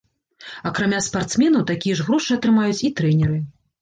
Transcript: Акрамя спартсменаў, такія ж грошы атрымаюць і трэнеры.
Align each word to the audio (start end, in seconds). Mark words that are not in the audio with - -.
Акрамя 0.69 1.01
спартсменаў, 1.09 1.65
такія 1.73 1.99
ж 1.99 2.07
грошы 2.07 2.31
атрымаюць 2.41 2.77
і 2.89 2.93
трэнеры. 3.03 3.37